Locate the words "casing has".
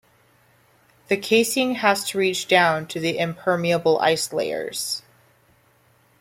1.17-2.03